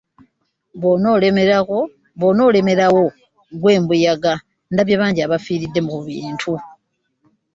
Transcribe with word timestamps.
Bwoloremerawo 2.19 3.01
gwe 3.61 3.73
mbuyaga 3.81 4.33
ndabye 4.73 4.95
banji 5.01 5.21
abifiirdde 5.23 5.79
ku 5.89 5.97
bintu. 6.07 6.51